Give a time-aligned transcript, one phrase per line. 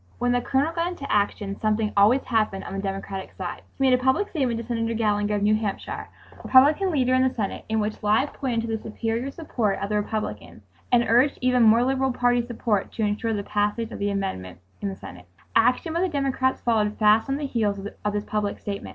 [0.17, 3.61] When the Colonel got into action something always happened on the Democratic side.
[3.77, 6.09] He made a public statement to Senator Gallinger of New Hampshire,
[6.43, 9.97] Republican leader in the Senate, in which lie pointed to the superior support of the
[9.97, 14.57] Republicans and urged even more liberal party support to ensure the passage of the amendment
[14.81, 15.27] in the Senate.
[15.55, 18.89] Action by the Democrats followed fast on the heels of this public statement.